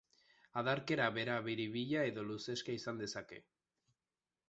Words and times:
Adarkera 0.61 1.09
bera 1.17 1.35
biribila 1.49 2.07
edo 2.13 2.25
luzexka 2.33 2.79
izan 2.81 3.07
dezake. 3.07 3.43